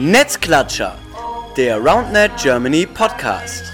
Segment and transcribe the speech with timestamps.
[0.00, 0.96] Netzklatscher,
[1.56, 3.64] der RoundNet Germany Podcast.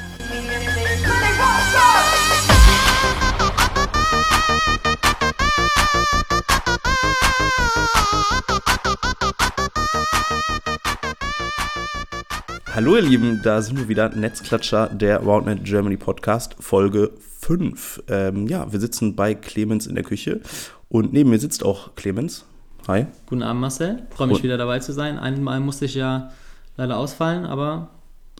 [12.74, 18.04] Hallo ihr Lieben, da sind wir wieder, Netzklatscher, der RoundNet Germany Podcast, Folge 5.
[18.08, 20.40] Ähm, ja, wir sitzen bei Clemens in der Küche
[20.88, 22.46] und neben mir sitzt auch Clemens.
[22.86, 23.06] Hi.
[23.26, 24.02] Guten Abend, Marcel.
[24.10, 25.18] Freue mich Und- wieder dabei zu sein.
[25.18, 26.30] Einmal musste ich ja
[26.76, 27.88] leider ausfallen, aber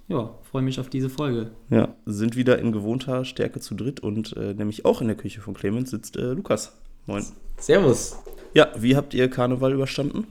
[0.09, 1.51] ja, freue mich auf diese Folge.
[1.71, 5.41] Ja, sind wieder in gewohnter Stärke zu dritt und äh, nämlich auch in der Küche
[5.41, 6.73] von Clemens sitzt äh, Lukas.
[7.07, 7.25] Moin.
[7.59, 8.17] Servus.
[8.53, 10.27] Ja, wie habt ihr Karneval überstanden?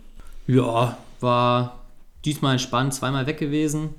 [0.45, 1.79] Ja, war
[2.23, 3.89] diesmal entspannt, zweimal weg gewesen.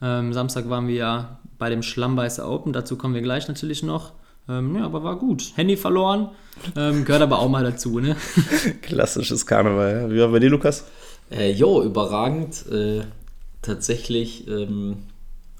[0.00, 4.12] Ähm, Samstag waren wir ja bei dem Schlammbeißer Open, dazu kommen wir gleich natürlich noch.
[4.48, 5.52] Ähm, ja, aber war gut.
[5.56, 6.30] Handy verloren,
[6.76, 8.16] ähm, gehört aber auch mal dazu, ne?
[8.82, 10.02] Klassisches Karneval.
[10.02, 10.10] Ja.
[10.10, 10.84] Wie war bei dir, Lukas?
[11.30, 12.66] Äh, jo, überragend.
[12.70, 13.02] Äh,
[13.62, 14.96] tatsächlich ähm,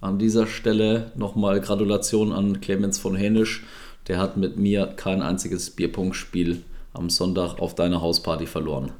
[0.01, 3.65] an dieser Stelle nochmal Gratulation an Clemens von Hänisch.
[4.09, 8.93] Der hat mit mir kein einziges Bierpunktspiel am Sonntag auf deiner Hausparty verloren.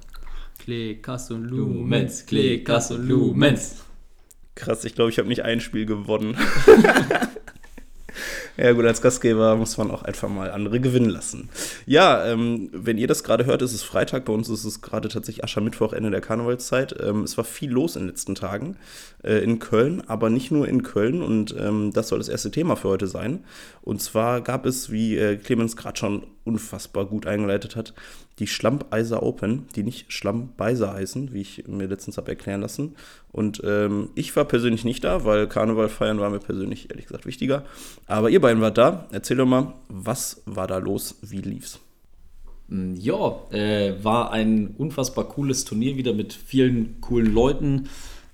[0.59, 3.85] Klick, und Lumens, Klick, und Lumens.
[4.55, 6.39] Krass, ich glaube, ich habe nicht ein Spiel gewonnen.
[8.57, 11.49] ja gut, als Gastgeber muss man auch einfach mal andere gewinnen lassen.
[11.87, 14.25] Ja, ähm, wenn ihr das gerade hört, ist es Freitag.
[14.25, 16.95] Bei uns ist es gerade tatsächlich Aschermittwoch, Ende der Karnevalszeit.
[17.01, 18.77] Ähm, es war viel los in den letzten Tagen
[19.23, 21.23] äh, in Köln, aber nicht nur in Köln.
[21.23, 23.45] Und ähm, das soll das erste Thema für heute sein.
[23.83, 27.95] Und zwar gab es, wie äh, Clemens gerade schon unfassbar gut eingeleitet hat,
[28.39, 32.97] die Schlammbeiser Open, die nicht Schlammbeiser heißen, wie ich mir letztens habe erklären lassen.
[33.33, 37.27] Und ähm, ich war persönlich nicht da, weil Karneval feiern war mir persönlich ehrlich gesagt
[37.27, 37.65] wichtiger.
[38.07, 39.07] Aber ihr beiden wart da.
[39.13, 41.17] Erzähl doch mal, was war da los?
[41.23, 41.81] Wie lief's?
[42.69, 47.89] Mm, Ja, äh, war ein unfassbar cooles Turnier wieder mit vielen coolen Leuten,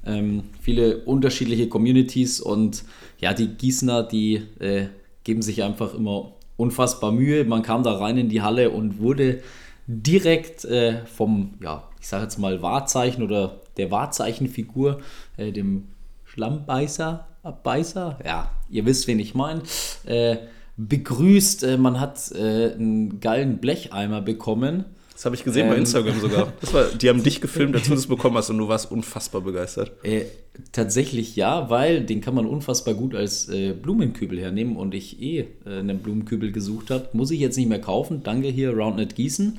[0.05, 2.84] ähm, viele unterschiedliche Communities und
[3.19, 4.86] ja, die Gießener, die äh,
[5.25, 7.44] geben sich einfach immer unfassbar Mühe.
[7.44, 9.41] Man kam da rein in die Halle und wurde
[9.87, 15.00] direkt äh, vom, ja, ich sage jetzt mal Wahrzeichen oder der Wahrzeichenfigur,
[15.37, 15.88] äh, dem
[16.25, 19.62] Schlammbeißer, Abbeißer, ja, ihr wisst, wen ich meine,
[20.04, 20.37] äh,
[20.76, 21.65] begrüßt.
[21.65, 24.84] Äh, man hat äh, einen geilen Blecheimer bekommen.
[25.20, 25.81] Das habe ich gesehen bei Ähm.
[25.81, 26.50] Instagram sogar.
[26.62, 29.42] Das war, die haben dich gefilmt, als du das bekommen hast und du warst unfassbar
[29.42, 29.92] begeistert.
[30.03, 30.25] Äh,
[30.72, 35.41] tatsächlich ja, weil den kann man unfassbar gut als äh, Blumenkübel hernehmen und ich eh
[35.66, 37.10] äh, einen Blumenkübel gesucht habe.
[37.12, 38.22] Muss ich jetzt nicht mehr kaufen.
[38.22, 39.59] Danke hier, Roundnet Gießen.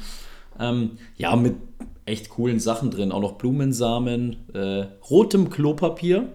[0.59, 1.53] Ähm, ja, mit
[2.07, 3.11] echt coolen Sachen drin.
[3.11, 6.29] Auch noch Blumensamen, äh, rotem Klopapier.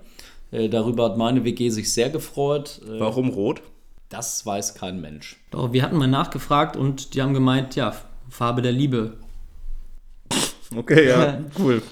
[0.53, 2.81] Äh, darüber hat meine WG sich sehr gefreut.
[2.87, 3.61] Äh, Warum rot?
[4.09, 5.37] das weiß kein Mensch.
[5.51, 7.93] Doch, wir hatten mal nachgefragt und die haben gemeint, ja,
[8.29, 9.17] Farbe der Liebe.
[10.75, 11.83] Okay, ja, cool.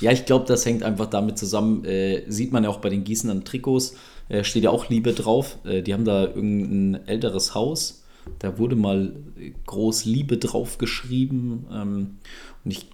[0.00, 1.84] Ja, ich glaube, das hängt einfach damit zusammen.
[1.84, 3.94] Äh, sieht man ja auch bei den Gießenern Trikots.
[4.28, 5.58] Äh, steht ja auch Liebe drauf.
[5.64, 8.02] Äh, die haben da irgendein älteres Haus.
[8.40, 11.66] Da wurde mal äh, groß Liebe drauf geschrieben.
[11.72, 12.18] Ähm,
[12.64, 12.88] und ich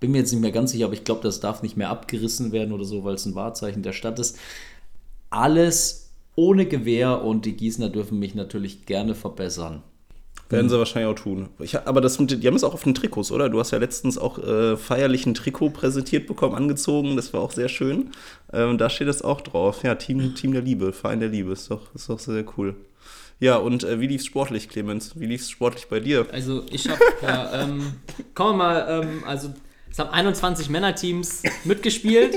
[0.00, 2.50] bin mir jetzt nicht mehr ganz sicher, aber ich glaube, das darf nicht mehr abgerissen
[2.52, 4.38] werden oder so, weil es ein Wahrzeichen der Stadt ist.
[5.28, 9.82] Alles ohne Gewehr und die Gießener dürfen mich natürlich gerne verbessern.
[10.50, 11.48] Werden sie wahrscheinlich auch tun.
[11.60, 13.48] Ich, aber das, die haben es auch auf den Trikots, oder?
[13.48, 17.16] Du hast ja letztens auch äh, feierlich ein Trikot präsentiert bekommen, angezogen.
[17.16, 18.10] Das war auch sehr schön.
[18.52, 19.84] Ähm, da steht es auch drauf.
[19.84, 21.52] Ja, Team, Team der Liebe, Verein der Liebe.
[21.52, 22.74] Ist doch, ist doch sehr cool.
[23.38, 25.18] Ja, und äh, wie lief's sportlich, Clemens?
[25.18, 26.26] Wie lief's sportlich bei dir?
[26.30, 27.94] Also ich habe, ja, ähm,
[28.34, 29.54] kommen wir mal, ähm, also
[29.90, 32.36] es haben 21 Männerteams mitgespielt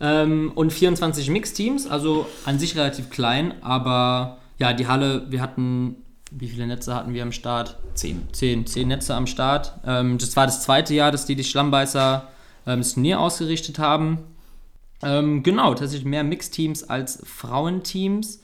[0.00, 5.96] ähm, und 24 Mixteams, also an sich relativ klein, aber ja, die Halle, wir hatten,
[6.30, 7.78] wie viele Netze hatten wir am Start?
[7.94, 8.22] Zehn.
[8.32, 9.74] Zehn, zehn Netze am Start.
[9.86, 12.28] Ähm, das war das zweite Jahr, dass die die Schlammbeißer
[12.66, 14.18] ähm, das Turnier ausgerichtet haben.
[15.02, 18.40] Ähm, genau, tatsächlich mehr Mixteams als Frauenteams.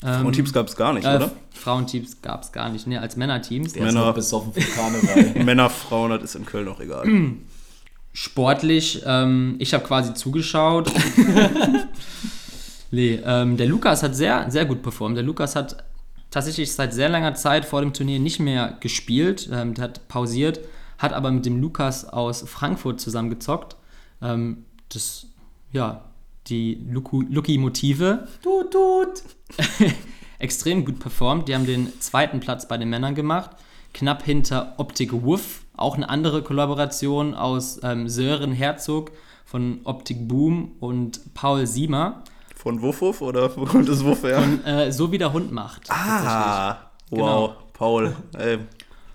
[0.00, 1.30] Und Teams gab es gar nicht, Äh, oder?
[1.52, 3.72] Frauenteams gab es gar nicht, ne, als Männerteams.
[3.72, 5.44] Der ist Männer- für Karneval.
[5.44, 7.04] Männer, Frauen, das ist in Köln auch egal.
[8.12, 10.92] sportlich, ähm, ich habe quasi zugeschaut.
[12.90, 15.16] nee, ähm, der Lukas hat sehr, sehr gut performt.
[15.16, 15.84] Der Lukas hat
[16.30, 19.48] tatsächlich seit sehr langer Zeit vor dem Turnier nicht mehr gespielt.
[19.52, 20.60] Ähm, der hat pausiert,
[20.98, 23.76] hat aber mit dem Lukas aus Frankfurt zusammengezockt.
[24.22, 25.26] Ähm, das,
[25.72, 26.04] ja,
[26.48, 28.28] die Lucky-Motive.
[28.42, 29.22] Tut, tut.
[30.38, 31.48] Extrem gut performt.
[31.48, 33.50] Die haben den zweiten Platz bei den Männern gemacht.
[33.92, 35.64] Knapp hinter Optik Wuff.
[35.76, 39.12] Auch eine andere Kollaboration aus ähm, Sören Herzog
[39.44, 42.22] von Optik Boom und Paul Siemer.
[42.68, 44.42] Von Wuff Wuff oder wo kommt das Wuff her?
[44.66, 45.90] Äh, so wie der Hund macht.
[45.90, 46.72] Ah,
[47.08, 47.56] wow, Genau.
[47.72, 48.14] Paul.
[48.36, 48.58] Ey,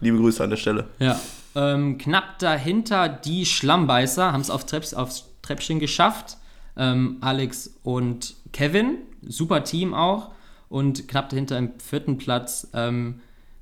[0.02, 0.88] liebe Grüße an der Stelle.
[0.98, 1.20] Ja.
[1.54, 6.38] Ähm, knapp dahinter die Schlammbeißer haben es auf Trepp, aufs Treppchen geschafft.
[6.78, 8.98] ähm, Alex und Kevin.
[9.22, 10.32] Super Team auch.
[10.68, 13.20] Und knapp dahinter im vierten Platz ähm,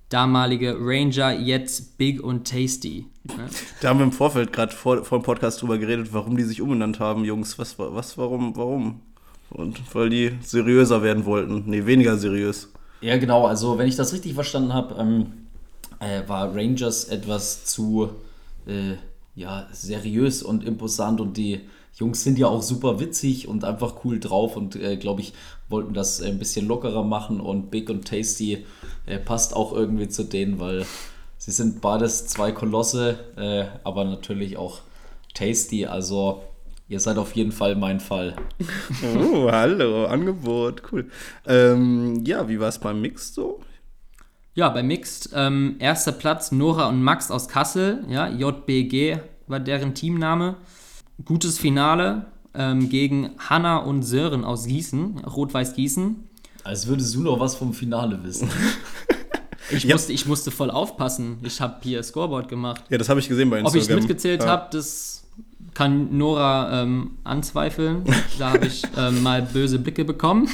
[0.07, 3.07] damalige Ranger, jetzt Big und Tasty.
[3.25, 3.49] Ne?
[3.81, 6.61] Da haben wir im Vorfeld gerade vor, vor dem Podcast drüber geredet, warum die sich
[6.61, 7.59] umbenannt haben, Jungs.
[7.59, 9.01] Was, was, warum, warum?
[9.51, 11.63] Und weil die seriöser werden wollten.
[11.65, 12.69] Nee, weniger seriös.
[13.01, 13.45] Ja, genau.
[13.45, 15.27] Also, wenn ich das richtig verstanden habe, ähm,
[15.99, 18.09] äh, war Rangers etwas zu
[18.65, 18.95] äh,
[19.35, 21.61] ja, seriös und imposant und die
[21.95, 25.33] Jungs sind ja auch super witzig und einfach cool drauf und äh, glaube ich,
[25.69, 28.65] wollten das ein bisschen lockerer machen und Big und Tasty
[29.05, 30.85] äh, passt auch irgendwie zu denen, weil
[31.37, 34.79] sie sind beides zwei Kolosse, äh, aber natürlich auch
[35.33, 36.41] Tasty, also
[36.91, 38.35] ihr seid auf jeden Fall mein Fall.
[39.15, 41.09] Oh, hallo, Angebot, cool.
[41.47, 43.61] Ähm, ja, wie war es beim Mix so?
[44.55, 49.95] Ja, bei Mixed, ähm, erster Platz Nora und Max aus Kassel, ja, JBG war deren
[49.95, 50.57] Teamname.
[51.23, 56.27] Gutes Finale ähm, gegen Hanna und Sören aus Gießen, Rot-Weiß Gießen.
[56.65, 58.49] Als würdest du noch was vom Finale wissen.
[59.73, 61.37] Ich, musste, ich musste voll aufpassen.
[61.43, 62.83] Ich habe hier Scoreboard gemacht.
[62.89, 63.81] Ja, das habe ich gesehen bei Ob Instagram.
[63.81, 64.49] ich es mitgezählt ja.
[64.49, 65.23] habe, das
[65.73, 68.03] kann Nora ähm, anzweifeln.
[68.37, 70.49] Da habe ich ähm, mal böse Blicke bekommen.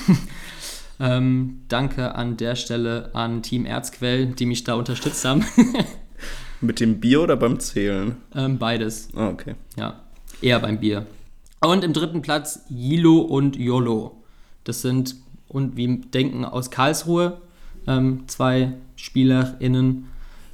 [1.00, 5.46] ähm, danke an der Stelle an Team Erzquell, die mich da unterstützt haben.
[6.62, 8.18] Mit dem Bier oder beim Zählen?
[8.36, 9.10] ähm, beides.
[9.16, 9.56] Ah, okay.
[9.76, 10.02] Ja,
[10.42, 11.06] eher beim Bier.
[11.60, 14.24] Und im dritten Platz Yilo und Yolo.
[14.64, 15.16] Das sind,
[15.48, 17.42] und wie denken, aus Karlsruhe
[17.88, 20.08] ähm, zwei SpielerInnen,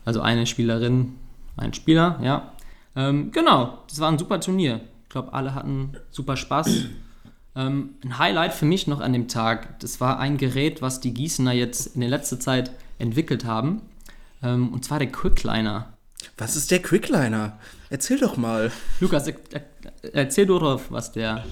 [0.06, 1.14] also eine Spielerin,
[1.58, 2.53] ein Spieler, ja.
[2.96, 4.82] Ähm, genau, das war ein super Turnier.
[5.04, 6.68] Ich glaube, alle hatten super Spaß.
[7.56, 11.14] ähm, ein Highlight für mich noch an dem Tag, das war ein Gerät, was die
[11.14, 13.82] Gießener jetzt in der letzten Zeit entwickelt haben.
[14.42, 15.94] Ähm, und zwar der Quickliner.
[16.38, 17.60] Was ist der Quickliner?
[17.90, 18.72] Erzähl doch mal.
[19.00, 21.44] Lukas, er, er, erzähl doch, was der,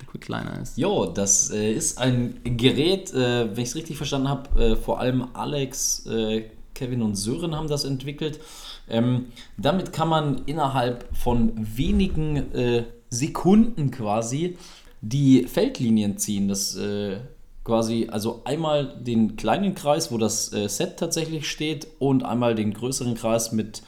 [0.00, 0.76] der Quickliner ist.
[0.76, 4.98] Jo, das äh, ist ein Gerät, äh, wenn ich es richtig verstanden habe, äh, vor
[5.00, 8.40] allem Alex, äh, Kevin und Sören haben das entwickelt.
[8.88, 9.26] Ähm,
[9.56, 14.56] damit kann man innerhalb von wenigen äh, Sekunden quasi
[15.00, 16.48] die Feldlinien ziehen.
[16.48, 17.18] Das äh,
[17.64, 22.74] quasi, also einmal den kleinen Kreis, wo das äh, Set tatsächlich steht, und einmal den
[22.74, 23.82] größeren Kreis mit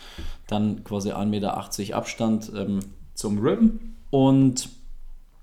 [0.46, 1.56] dann quasi 1,80 Meter
[1.96, 2.80] Abstand ähm,
[3.14, 3.96] zum Rim.
[4.10, 4.68] Und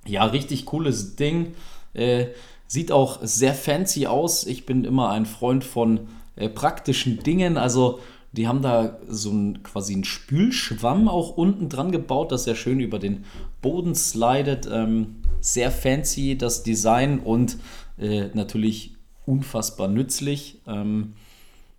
[0.06, 1.54] ja, richtig cooles Ding.
[1.94, 2.28] Äh,
[2.68, 4.46] sieht auch sehr fancy aus.
[4.46, 7.58] Ich bin immer ein Freund von äh, praktischen Dingen.
[7.58, 8.00] Also,
[8.34, 12.80] die haben da so ein quasi einen Spülschwamm auch unten dran gebaut, das sehr schön
[12.80, 13.26] über den
[13.62, 14.68] Boden slidet.
[14.72, 17.58] Ähm, sehr fancy das Design und
[18.00, 18.96] äh, natürlich
[19.26, 20.62] unfassbar nützlich.
[20.68, 21.14] Ähm,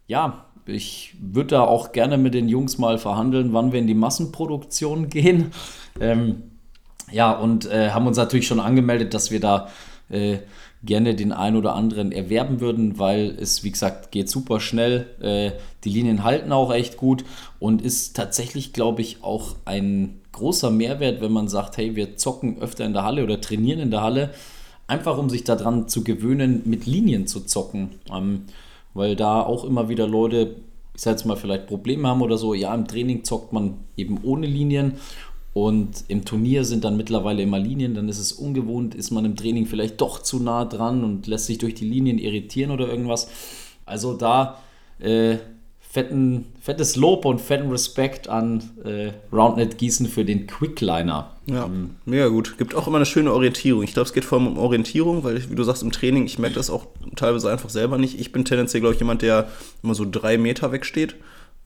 [0.07, 3.95] ja, ich würde da auch gerne mit den Jungs mal verhandeln, wann wir in die
[3.95, 5.51] Massenproduktion gehen.
[6.01, 6.43] Ähm,
[7.11, 9.69] ja, und äh, haben uns natürlich schon angemeldet, dass wir da
[10.09, 10.39] äh,
[10.85, 15.07] gerne den einen oder anderen erwerben würden, weil es, wie gesagt, geht super schnell.
[15.21, 15.53] Äh,
[15.85, 17.25] die Linien halten auch echt gut
[17.59, 22.59] und ist tatsächlich, glaube ich, auch ein großer Mehrwert, wenn man sagt, hey, wir zocken
[22.61, 24.31] öfter in der Halle oder trainieren in der Halle,
[24.87, 27.91] einfach um sich daran zu gewöhnen, mit Linien zu zocken.
[28.13, 28.43] Ähm,
[28.93, 30.57] weil da auch immer wieder Leute,
[30.95, 32.55] ich sag jetzt mal, vielleicht Probleme haben oder so.
[32.55, 34.95] Ja, im Training zockt man eben ohne Linien
[35.55, 39.37] und im Turnier sind dann mittlerweile immer Linien, dann ist es ungewohnt, ist man im
[39.37, 43.29] Training vielleicht doch zu nah dran und lässt sich durch die Linien irritieren oder irgendwas.
[43.87, 44.59] Also da
[44.99, 45.37] äh,
[45.79, 51.31] fetten, fettes Lob und fetten Respekt an äh, Roundnet Gießen für den Quickliner.
[51.47, 51.71] Ja,
[52.05, 52.59] mega gut.
[52.59, 53.85] Gibt auch immer eine schöne Orientierung.
[53.85, 56.41] Ich glaube, es geht vor allem um Orientierung, weil, wie du sagst, im Training, ich
[56.41, 58.19] merke das auch teilweise einfach selber nicht.
[58.19, 59.47] Ich bin tendenziell, glaube ich, jemand, der
[59.85, 61.15] immer so drei Meter wegsteht,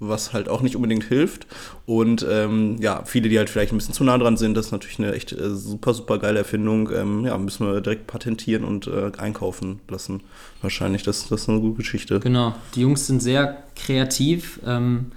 [0.00, 1.46] was halt auch nicht unbedingt hilft.
[1.86, 4.72] Und ähm, ja, viele, die halt vielleicht ein bisschen zu nah dran sind, das ist
[4.72, 6.90] natürlich eine echt äh, super, super geile Erfindung.
[6.92, 10.22] Ähm, ja, müssen wir direkt patentieren und äh, einkaufen lassen.
[10.62, 12.20] Wahrscheinlich, das, das ist eine gute Geschichte.
[12.20, 14.60] Genau, die Jungs sind sehr kreativ.
[14.64, 15.12] Ähm,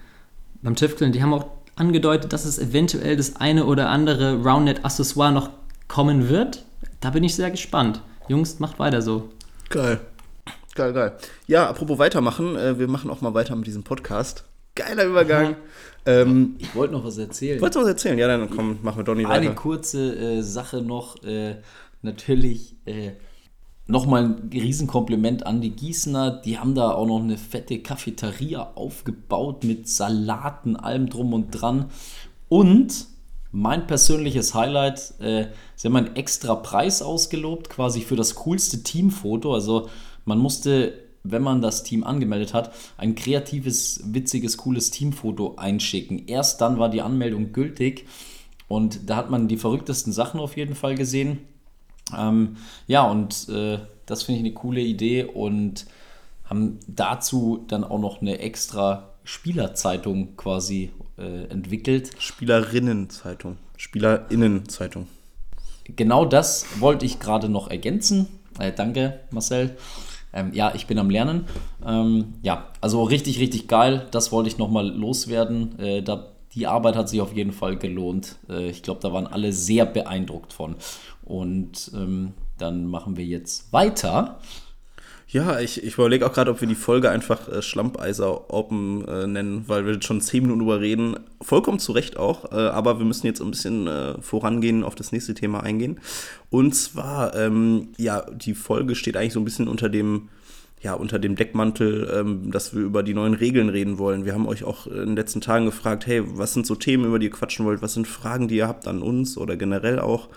[0.62, 1.46] beim Tüfteln, die haben auch
[1.76, 5.50] angedeutet, dass es eventuell das eine oder andere Roundnet-Accessoire noch
[5.88, 6.66] kommen wird.
[7.00, 8.02] Da bin ich sehr gespannt.
[8.28, 9.30] Jungs, macht weiter so.
[9.70, 10.00] Geil.
[10.74, 11.18] Geil, geil.
[11.48, 14.46] Ja, apropos weitermachen, äh, wir machen auch mal weiter mit diesem Podcast.
[14.76, 15.56] Geiler Übergang.
[16.06, 17.62] Ähm, Ich wollte noch was erzählen.
[17.62, 18.18] wolltest du was erzählen?
[18.18, 19.56] Ja, dann komm, machen wir Donny Eine weiter.
[19.56, 21.24] kurze äh, Sache noch.
[21.24, 21.58] Äh,
[22.02, 23.12] natürlich äh,
[23.86, 26.42] nochmal ein Riesenkompliment an die Gießener.
[26.44, 31.86] Die haben da auch noch eine fette Cafeteria aufgebaut mit Salaten, allem drum und dran.
[32.50, 33.06] Und
[33.52, 39.54] mein persönliches Highlight, äh, sie haben einen extra Preis ausgelobt, quasi für das coolste Teamfoto.
[39.54, 39.90] Also
[40.26, 46.28] man musste, wenn man das Team angemeldet hat, ein kreatives, witziges, cooles Teamfoto einschicken.
[46.28, 48.08] Erst dann war die Anmeldung gültig
[48.68, 51.40] und da hat man die verrücktesten Sachen auf jeden Fall gesehen.
[52.18, 55.86] Ähm, ja, und äh, das finde ich eine coole Idee und
[56.46, 62.12] haben dazu dann auch noch eine extra Spielerzeitung quasi äh, entwickelt.
[62.18, 63.58] Spielerinnenzeitung.
[63.78, 65.08] Spielerinnenzeitung.
[65.96, 68.28] Genau das wollte ich gerade noch ergänzen.
[68.60, 69.78] Äh, danke, Marcel.
[70.34, 71.46] Ähm, ja, ich bin am Lernen.
[71.86, 74.08] Ähm, ja, also richtig, richtig geil.
[74.12, 75.78] Das wollte ich nochmal loswerden.
[75.80, 78.38] Äh, da, die Arbeit hat sich auf jeden Fall gelohnt.
[78.50, 80.76] Äh, ich glaube, da waren alle sehr beeindruckt von.
[81.24, 84.40] Und ähm, dann machen wir jetzt weiter.
[85.32, 89.28] Ja, ich, ich überlege auch gerade, ob wir die Folge einfach äh, Schlammpeiser Open äh,
[89.28, 91.16] nennen, weil wir schon zehn Minuten drüber reden.
[91.42, 95.14] Vollkommen zu Recht auch, äh, aber wir müssen jetzt ein bisschen äh, vorangehen, auf das
[95.14, 96.02] nächste Thema eingehen.
[96.50, 100.28] Und zwar, ähm, ja, die Folge steht eigentlich so ein bisschen unter dem,
[100.82, 104.26] ja, unter dem Deckmantel, ähm, dass wir über die neuen Regeln reden wollen.
[104.26, 107.20] Wir haben euch auch in den letzten Tagen gefragt, hey, was sind so Themen, über
[107.20, 107.82] die ihr quatschen wollt?
[107.82, 110.28] Was sind Fragen, die ihr habt an uns oder generell auch?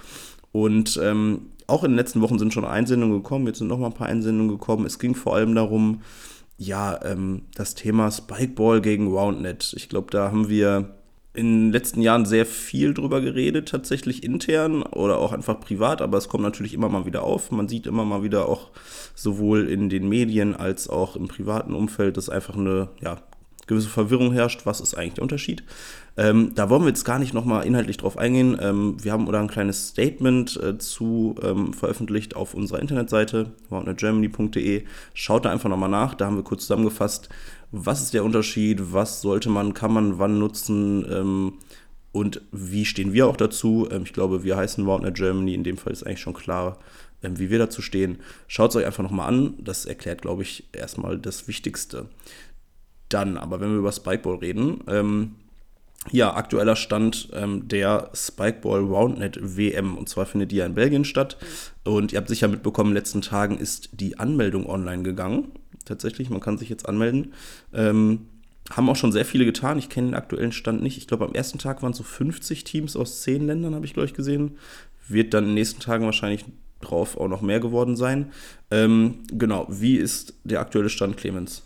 [0.52, 3.86] Und ähm, auch in den letzten Wochen sind schon Einsendungen gekommen, jetzt sind noch mal
[3.86, 4.86] ein paar Einsendungen gekommen.
[4.86, 6.02] Es ging vor allem darum,
[6.56, 9.74] ja, ähm, das Thema Spikeball gegen Roundnet.
[9.76, 10.94] Ich glaube, da haben wir
[11.34, 16.16] in den letzten Jahren sehr viel drüber geredet, tatsächlich intern oder auch einfach privat, aber
[16.16, 17.50] es kommt natürlich immer mal wieder auf.
[17.50, 18.70] Man sieht immer mal wieder auch
[19.16, 23.16] sowohl in den Medien als auch im privaten Umfeld, dass einfach eine ja,
[23.66, 25.62] gewisse Verwirrung herrscht, was ist eigentlich der Unterschied.
[26.16, 28.56] Ähm, da wollen wir jetzt gar nicht nochmal inhaltlich drauf eingehen.
[28.60, 34.84] Ähm, wir haben oder ein kleines Statement äh, zu ähm, veröffentlicht auf unserer Internetseite, roundnetgermany.de.
[35.12, 37.28] Schaut da einfach nochmal nach, da haben wir kurz zusammengefasst,
[37.72, 41.52] was ist der Unterschied, was sollte man, kann man wann nutzen ähm,
[42.12, 43.88] und wie stehen wir auch dazu.
[43.90, 46.78] Ähm, ich glaube, wir heißen Roundnet Germany, in dem Fall ist eigentlich schon klar,
[47.24, 48.18] ähm, wie wir dazu stehen.
[48.46, 52.06] Schaut es euch einfach nochmal an, das erklärt, glaube ich, erstmal das Wichtigste
[53.14, 53.38] dann.
[53.38, 55.36] Aber wenn wir über Spikeball reden, ähm,
[56.10, 59.96] ja, aktueller Stand ähm, der Spikeball Roundnet WM.
[59.96, 61.38] Und zwar findet die ja in Belgien statt.
[61.84, 65.52] Und ihr habt sicher mitbekommen, in den letzten Tagen ist die Anmeldung online gegangen.
[65.84, 67.32] Tatsächlich, man kann sich jetzt anmelden.
[67.72, 68.26] Ähm,
[68.70, 69.78] haben auch schon sehr viele getan.
[69.78, 70.98] Ich kenne den aktuellen Stand nicht.
[70.98, 73.94] Ich glaube, am ersten Tag waren es so 50 Teams aus 10 Ländern, habe ich,
[73.94, 74.58] glaube ich, gesehen.
[75.08, 76.44] Wird dann in den nächsten Tagen wahrscheinlich
[76.80, 78.32] drauf auch noch mehr geworden sein.
[78.70, 81.62] Ähm, genau, wie ist der aktuelle Stand, Clemens?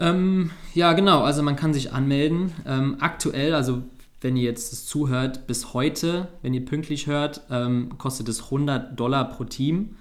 [0.00, 1.22] Ähm, ja, genau.
[1.22, 2.52] Also man kann sich anmelden.
[2.66, 3.82] Ähm, aktuell, also
[4.20, 8.98] wenn ihr jetzt das zuhört, bis heute, wenn ihr pünktlich hört, ähm, kostet es 100
[8.98, 9.96] Dollar pro Team.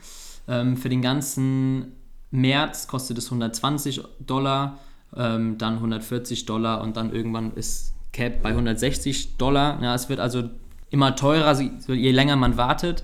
[0.47, 1.93] Ähm, für den ganzen
[2.31, 4.79] März kostet es 120 Dollar,
[5.15, 9.81] ähm, dann 140 Dollar und dann irgendwann ist Cap bei 160 Dollar.
[9.81, 10.49] Ja, es wird also
[10.89, 13.03] immer teurer, je länger man wartet.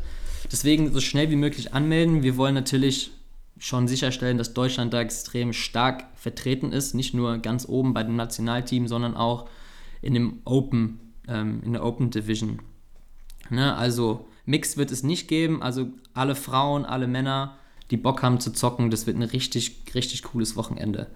[0.52, 2.24] Deswegen so schnell wie möglich anmelden.
[2.24, 3.12] Wir wollen natürlich
[3.58, 8.16] schon sicherstellen, dass Deutschland da extrem stark vertreten ist, nicht nur ganz oben bei dem
[8.16, 9.50] Nationalteam, sondern auch
[10.02, 12.60] in dem Open, ähm, in der Open Division.
[13.50, 13.76] Ne?
[13.76, 17.56] Also Mix wird es nicht geben, also alle Frauen, alle Männer,
[17.92, 21.08] die Bock haben zu zocken, das wird ein richtig, richtig cooles Wochenende.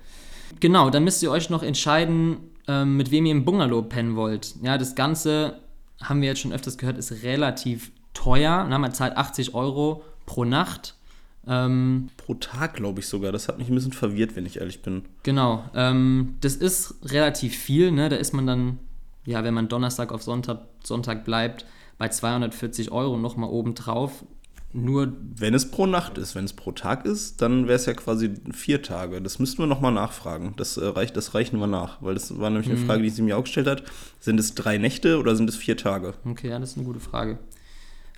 [0.60, 4.56] Genau, dann müsst ihr euch noch entscheiden, ähm, mit wem ihr im Bungalow pennen wollt.
[4.62, 5.60] Ja, das Ganze,
[6.02, 8.66] haben wir jetzt schon öfters gehört, ist relativ teuer.
[8.70, 10.96] Na, man zahlt 80 Euro pro Nacht
[11.48, 13.32] ähm, Pro Tag, glaube ich sogar.
[13.32, 15.06] Das hat mich ein bisschen verwirrt, wenn ich ehrlich bin.
[15.24, 15.64] Genau.
[15.74, 17.92] Ähm, das ist relativ viel.
[17.92, 18.10] Ne?
[18.10, 18.80] Da ist man dann,
[19.26, 21.66] ja, wenn man Donnerstag auf Sonntag, Sonntag bleibt,
[21.98, 24.24] bei 240 Euro nochmal obendrauf.
[24.72, 25.14] Nur.
[25.36, 28.36] Wenn es pro Nacht ist, wenn es pro Tag ist, dann wäre es ja quasi
[28.52, 29.20] vier Tage.
[29.20, 30.54] Das müssten wir nochmal nachfragen.
[30.58, 32.86] Das, äh, reicht, das reichen wir nach, weil das war nämlich eine mhm.
[32.86, 33.84] Frage, die sie mir auch gestellt hat.
[34.20, 36.14] Sind es drei Nächte oder sind es vier Tage?
[36.24, 37.40] Okay, ja, das ist eine gute Frage.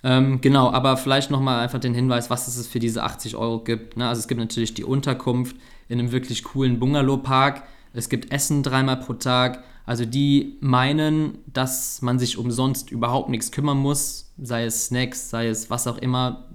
[0.04, 3.96] Ähm, genau, aber vielleicht nochmal einfach den Hinweis, was es für diese 80 Euro gibt.
[3.96, 4.08] Ne?
[4.08, 5.56] Also es gibt natürlich die Unterkunft
[5.88, 7.62] in einem wirklich coolen Bungalow-Park.
[7.92, 9.62] Es gibt Essen dreimal pro Tag.
[9.84, 15.48] Also die meinen, dass man sich umsonst überhaupt nichts kümmern muss, sei es Snacks, sei
[15.48, 16.48] es was auch immer,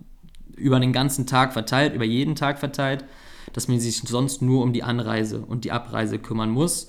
[0.55, 3.05] über den ganzen Tag verteilt, über jeden Tag verteilt,
[3.53, 6.87] dass man sich sonst nur um die Anreise und die Abreise kümmern muss.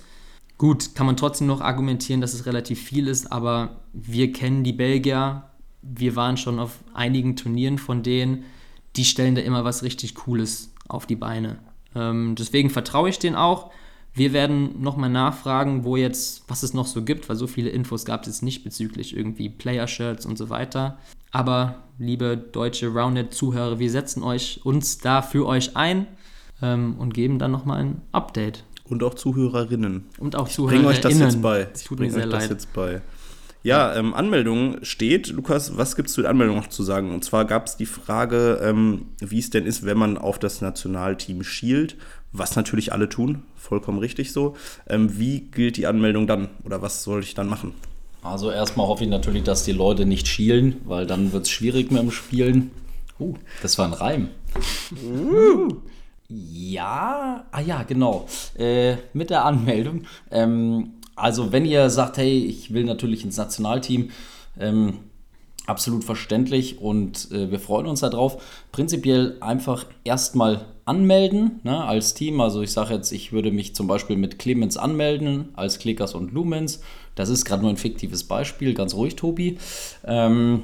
[0.57, 4.73] Gut, kann man trotzdem noch argumentieren, dass es relativ viel ist, aber wir kennen die
[4.73, 5.48] Belgier,
[5.81, 8.43] wir waren schon auf einigen Turnieren von denen,
[8.95, 11.59] die stellen da immer was richtig Cooles auf die Beine.
[11.95, 13.71] Ähm, deswegen vertraue ich denen auch.
[14.13, 18.05] Wir werden nochmal nachfragen, wo jetzt, was es noch so gibt, weil so viele Infos
[18.05, 20.97] gab es jetzt nicht bezüglich irgendwie Player-Shirts und so weiter.
[21.31, 26.07] Aber liebe deutsche Rounded-Zuhörer, wir setzen euch uns da für euch ein
[26.61, 28.63] ähm, und geben dann nochmal ein Update.
[28.85, 30.05] Und auch Zuhörerinnen.
[30.17, 30.85] Und auch Zuhörerinnen.
[30.85, 31.69] Bring euch das jetzt bei.
[31.71, 32.49] Es tut mir sehr leid.
[32.49, 33.01] Jetzt bei.
[33.61, 35.27] Ja, ähm, Anmeldung steht.
[35.27, 37.13] Lukas, was gibt es zu der Anmeldung noch zu sagen?
[37.13, 40.61] Und zwar gab es die Frage, ähm, wie es denn ist, wenn man auf das
[40.61, 41.97] Nationalteam schielt,
[42.31, 44.55] was natürlich alle tun, vollkommen richtig so.
[44.87, 47.73] Ähm, wie gilt die Anmeldung dann oder was soll ich dann machen?
[48.21, 51.91] Also erstmal hoffe ich natürlich, dass die Leute nicht schielen, weil dann wird es schwierig
[51.91, 52.71] mit dem Spielen.
[53.19, 54.29] Uh, das war ein Reim.
[56.29, 58.27] Ja, ah ja, genau.
[58.57, 60.03] Äh, mit der Anmeldung.
[60.31, 64.09] Ähm, also wenn ihr sagt, hey, ich will natürlich ins Nationalteam,
[64.59, 64.99] ähm,
[65.69, 68.41] absolut verständlich und äh, wir freuen uns darauf.
[68.71, 72.41] Prinzipiell einfach erstmal anmelden ne, als Team.
[72.41, 76.33] Also ich sage jetzt, ich würde mich zum Beispiel mit Clemens anmelden als Clickers und
[76.33, 76.81] Lumens.
[77.15, 79.57] Das ist gerade nur ein fiktives Beispiel, ganz ruhig, Tobi.
[80.05, 80.63] Ähm,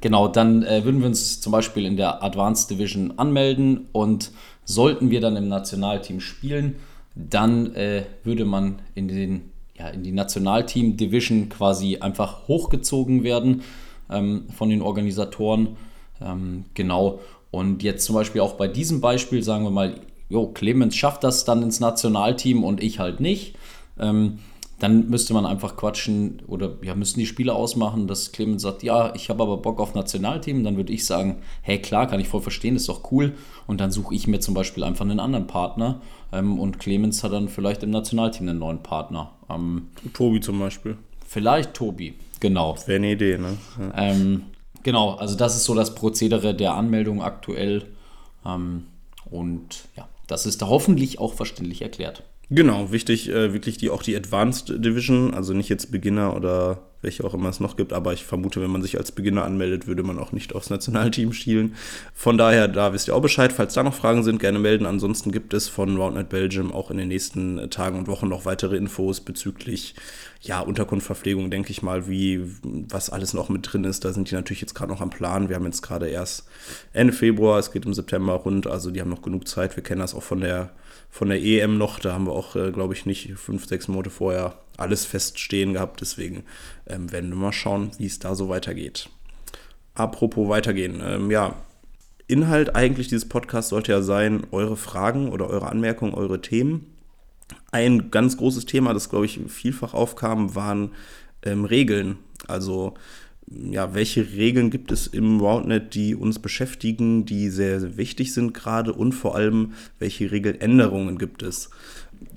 [0.00, 4.30] genau, dann äh, würden wir uns zum Beispiel in der Advanced Division anmelden und
[4.66, 6.76] sollten wir dann im Nationalteam spielen,
[7.14, 13.62] dann äh, würde man in, den, ja, in die Nationalteam Division quasi einfach hochgezogen werden
[14.10, 15.76] ähm, von den Organisatoren.
[16.20, 17.20] Ähm, genau.
[17.50, 21.44] Und jetzt zum Beispiel auch bei diesem Beispiel sagen wir mal, jo, Clemens schafft das
[21.44, 23.56] dann ins Nationalteam und ich halt nicht.
[23.98, 24.40] Ähm,
[24.84, 29.14] dann müsste man einfach quatschen oder ja, müssen die Spieler ausmachen, dass Clemens sagt, ja,
[29.14, 30.62] ich habe aber Bock auf Nationalteam.
[30.62, 33.32] Dann würde ich sagen, hey, klar, kann ich voll verstehen, ist doch cool.
[33.66, 36.02] Und dann suche ich mir zum Beispiel einfach einen anderen Partner.
[36.32, 39.32] Ähm, und Clemens hat dann vielleicht im Nationalteam einen neuen Partner.
[39.48, 40.98] Ähm, Tobi zum Beispiel.
[41.26, 42.76] Vielleicht Tobi, genau.
[42.84, 43.56] Wäre eine Idee, ne?
[43.78, 43.92] Ja.
[43.96, 44.42] Ähm,
[44.82, 47.86] genau, also das ist so das Prozedere der Anmeldung aktuell.
[48.44, 48.84] Ähm,
[49.30, 52.22] und ja, das ist da hoffentlich auch verständlich erklärt.
[52.50, 57.24] Genau, wichtig, äh, wirklich die, auch die Advanced Division, also nicht jetzt Beginner oder welche
[57.24, 60.02] auch immer es noch gibt, aber ich vermute, wenn man sich als Beginner anmeldet, würde
[60.02, 61.76] man auch nicht aufs Nationalteam schielen.
[62.12, 63.52] Von daher, da wisst ihr auch Bescheid.
[63.52, 64.86] Falls da noch Fragen sind, gerne melden.
[64.86, 68.76] Ansonsten gibt es von Roundnet Belgium auch in den nächsten Tagen und Wochen noch weitere
[68.76, 69.94] Infos bezüglich
[70.40, 74.04] ja, Unterkunftsverpflegung, denke ich mal, wie was alles noch mit drin ist.
[74.04, 75.48] Da sind die natürlich jetzt gerade noch am Plan.
[75.48, 76.46] Wir haben jetzt gerade erst
[76.92, 79.76] Ende Februar, es geht im September rund, also die haben noch genug Zeit.
[79.76, 80.70] Wir kennen das auch von der
[81.14, 82.00] von der EM noch.
[82.00, 86.00] Da haben wir auch, äh, glaube ich, nicht fünf, sechs Monate vorher alles feststehen gehabt.
[86.00, 86.44] Deswegen
[86.86, 89.08] ähm, werden wir mal schauen, wie es da so weitergeht.
[89.94, 91.56] Apropos weitergehen, ähm, ja,
[92.26, 96.86] Inhalt eigentlich dieses Podcasts sollte ja sein, eure Fragen oder eure Anmerkungen, eure Themen.
[97.70, 100.92] Ein ganz großes Thema, das, glaube ich, vielfach aufkam, waren
[101.42, 102.16] ähm, Regeln.
[102.48, 102.94] Also
[103.46, 108.54] ja, welche Regeln gibt es im Roundnet, die uns beschäftigen, die sehr, sehr wichtig sind
[108.54, 111.70] gerade und vor allem, welche Regeländerungen gibt es?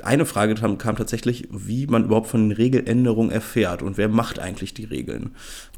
[0.04, 4.74] Eine Frage kam, tatsächlich, wie man überhaupt von den Regeländerungen erfährt und wer macht eigentlich
[4.74, 5.32] die Regeln?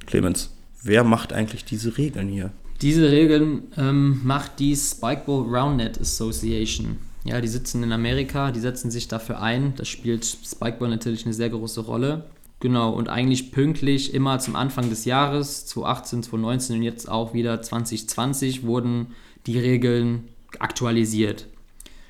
[0.06, 2.52] Clemens, wer macht eigentlich diese Regeln hier?
[2.82, 6.98] Diese Regeln ähm, macht die Spikeball Roundnet Association.
[7.26, 9.74] Ja, die sitzen in Amerika, die setzen sich dafür ein.
[9.76, 12.26] Da spielt Spikeball natürlich eine sehr große Rolle.
[12.62, 17.62] Genau, und eigentlich pünktlich immer zum Anfang des Jahres, 2018, 2019 und jetzt auch wieder
[17.62, 19.08] 2020 wurden
[19.46, 20.26] die Regeln
[20.60, 21.48] aktualisiert.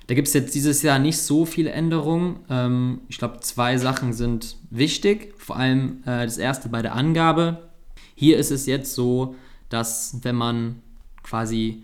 [0.10, 2.40] Da gibt es jetzt dieses Jahr nicht so viele Änderungen.
[2.50, 5.36] Ähm, ich glaube, zwei Sachen sind wichtig.
[5.38, 7.70] Vor allem äh, das erste bei der Angabe.
[8.16, 9.36] Hier ist es jetzt so,
[9.70, 10.82] dass wenn man
[11.22, 11.84] quasi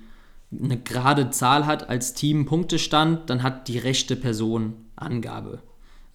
[0.52, 5.62] eine gerade Zahl hat als Team Punktestand, dann hat die rechte Person Angabe.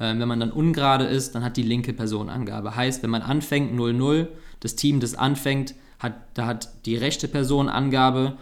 [0.01, 2.75] Ähm, wenn man dann ungerade ist, dann hat die linke Person Angabe.
[2.75, 4.27] Heißt, wenn man anfängt 0-0,
[4.59, 8.37] das Team, das anfängt, hat, da hat die rechte Person Angabe.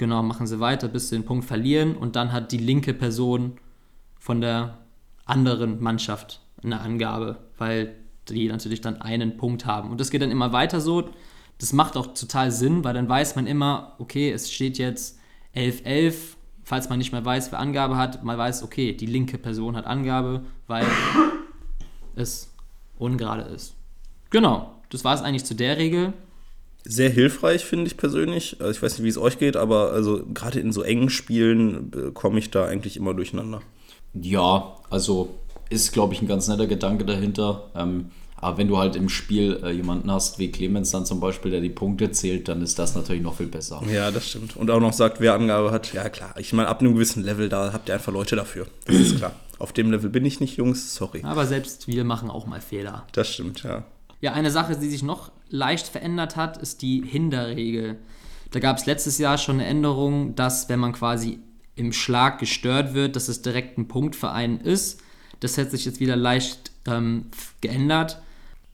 [0.00, 1.94] Genau, machen sie weiter, bis sie den Punkt verlieren.
[1.94, 3.58] Und dann hat die linke Person
[4.18, 4.78] von der
[5.26, 9.90] anderen Mannschaft eine Angabe, weil die natürlich dann einen Punkt haben.
[9.90, 11.10] Und das geht dann immer weiter so.
[11.58, 15.18] Das macht auch total Sinn, weil dann weiß man immer, okay, es steht jetzt
[15.54, 16.14] 11-11
[16.62, 19.86] falls man nicht mehr weiß, wer Angabe hat, man weiß, okay, die linke Person hat
[19.86, 20.86] Angabe, weil
[22.14, 22.54] es
[22.96, 23.74] ungerade ist.
[24.30, 26.14] Genau, das war es eigentlich zu der Regel.
[26.84, 28.56] Sehr hilfreich, finde ich persönlich.
[28.58, 31.92] Also ich weiß nicht, wie es euch geht, aber also gerade in so engen Spielen
[31.94, 33.60] äh, komme ich da eigentlich immer durcheinander.
[34.14, 35.34] Ja, also
[35.68, 37.70] ist, glaube ich, ein ganz netter Gedanke dahinter.
[37.74, 41.50] Ähm, aber wenn du halt im Spiel äh, jemanden hast, wie Clemens dann zum Beispiel,
[41.50, 43.82] der die Punkte zählt, dann ist das natürlich noch viel besser.
[43.92, 44.56] Ja, das stimmt.
[44.56, 45.92] Und auch noch sagt, wer Angabe hat.
[45.92, 46.34] Ja, klar.
[46.38, 48.66] Ich meine, ab einem gewissen Level, da habt ihr einfach Leute dafür.
[48.86, 49.32] Das ist klar.
[49.58, 50.94] Auf dem Level bin ich nicht, Jungs.
[50.94, 51.22] Sorry.
[51.22, 53.06] Aber selbst wir machen auch mal Fehler.
[53.12, 53.84] Das stimmt, ja.
[54.22, 57.98] Ja, eine Sache, die sich noch leicht verändert hat, ist die Hinderregel.
[58.50, 61.38] Da gab es letztes Jahr schon eine Änderung, dass wenn man quasi
[61.76, 65.00] im Schlag gestört wird, dass es direkt ein Punkt für einen ist.
[65.40, 67.26] Das hat sich jetzt wieder leicht ähm,
[67.60, 68.20] geändert.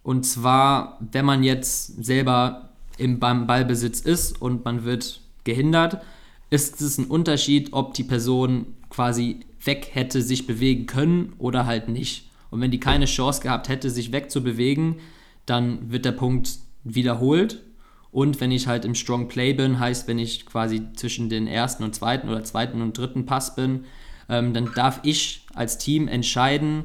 [0.02, 6.02] Und zwar, wenn man jetzt selber im, beim Ballbesitz ist und man wird gehindert,
[6.50, 11.88] ist es ein Unterschied, ob die Person quasi weg hätte sich bewegen können oder halt
[11.88, 12.30] nicht.
[12.50, 14.96] Und wenn die keine Chance gehabt hätte, sich wegzubewegen,
[15.44, 16.50] dann wird der Punkt
[16.94, 17.62] wiederholt.
[18.10, 21.84] Und wenn ich halt im Strong Play bin, heißt, wenn ich quasi zwischen den ersten
[21.84, 23.84] und zweiten oder zweiten und dritten Pass bin,
[24.28, 26.84] ähm, dann darf ich als Team entscheiden,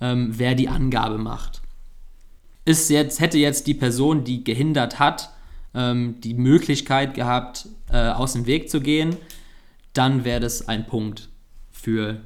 [0.00, 1.62] ähm, wer die Angabe macht
[2.64, 5.30] ist jetzt, hätte jetzt die Person, die gehindert hat,
[5.74, 9.16] ähm, die Möglichkeit gehabt, äh, aus dem Weg zu gehen,
[9.92, 11.28] dann wäre das ein Punkt
[11.70, 12.20] für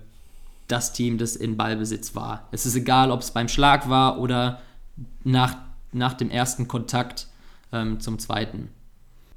[0.69, 2.49] das Team, das in Ballbesitz war.
[2.51, 4.61] Es ist egal, ob es beim Schlag war oder
[5.25, 5.57] nach,
[5.97, 7.29] nach dem ersten Kontakt
[7.73, 8.69] ähm, zum zweiten.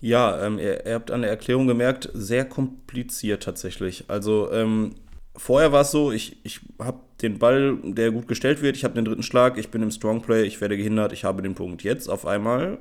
[0.01, 4.05] Ja, ähm, ihr, ihr, habt an der Erklärung gemerkt, sehr kompliziert tatsächlich.
[4.07, 4.95] Also ähm,
[5.35, 8.93] vorher war es so, ich, ich habe den Ball, der gut gestellt wird, ich habe
[8.93, 11.83] den dritten Schlag, ich bin im Strongplay, ich werde gehindert, ich habe den Punkt.
[11.83, 12.77] Jetzt auf einmal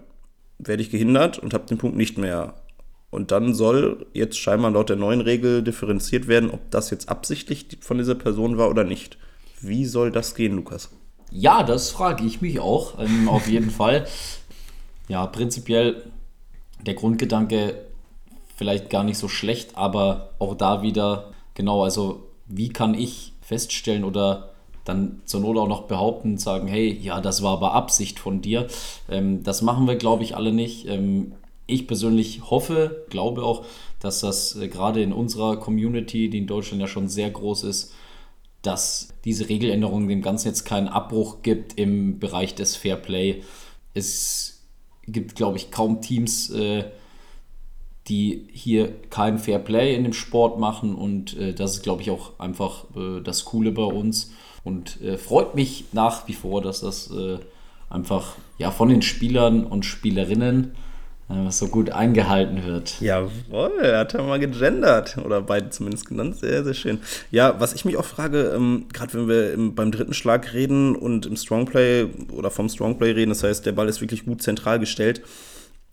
[0.58, 2.54] werde ich gehindert und habe den Punkt nicht mehr.
[3.10, 7.78] Und dann soll jetzt scheinbar laut der neuen Regel differenziert werden, ob das jetzt absichtlich
[7.80, 9.18] von dieser Person war oder nicht.
[9.60, 10.90] Wie soll das gehen, Lukas?
[11.30, 14.06] Ja, das frage ich mich auch, ähm, auf jeden Fall.
[15.08, 16.04] Ja, prinzipiell
[16.84, 17.84] der Grundgedanke
[18.56, 24.04] vielleicht gar nicht so schlecht, aber auch da wieder, genau, also wie kann ich feststellen
[24.04, 24.50] oder
[24.84, 28.40] dann zur Not auch noch behaupten, und sagen, hey, ja, das war aber Absicht von
[28.40, 28.66] dir.
[29.10, 30.86] Ähm, das machen wir, glaube ich, alle nicht.
[30.86, 31.32] Ähm,
[31.66, 33.64] ich persönlich hoffe, glaube auch,
[34.00, 37.92] dass das äh, gerade in unserer Community, die in Deutschland ja schon sehr groß ist,
[38.62, 43.42] dass diese Regeländerung dem Ganzen jetzt keinen Abbruch gibt im Bereich des Fairplay.
[43.94, 44.62] Es
[45.06, 46.84] gibt, glaube ich, kaum Teams, äh,
[48.08, 52.38] die hier kein Fairplay in dem Sport machen und äh, das ist, glaube ich, auch
[52.38, 54.32] einfach äh, das Coole bei uns
[54.64, 57.38] und äh, freut mich nach wie vor, dass das äh,
[57.90, 60.74] einfach ja, von den Spielern und Spielerinnen
[61.28, 63.00] was so gut eingehalten wird.
[63.00, 65.18] Jawohl, er hat ja mal gegendert.
[65.18, 66.36] Oder beide zumindest genannt.
[66.40, 67.00] Sehr, sehr schön.
[67.30, 70.96] Ja, was ich mich auch frage, ähm, gerade wenn wir im, beim dritten Schlag reden
[70.96, 74.78] und im Strongplay oder vom Strongplay reden, das heißt, der Ball ist wirklich gut zentral
[74.78, 75.22] gestellt.